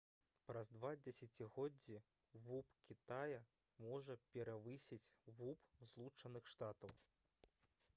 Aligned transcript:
праз 0.45 0.69
два 0.77 0.91
дзесяцігоддзі 1.03 1.99
вуп 2.47 2.73
кітая 2.89 3.43
можа 3.85 4.17
перавысіць 4.39 5.13
вуп 5.41 5.71
злучаных 5.93 6.53
штатаў 6.57 6.99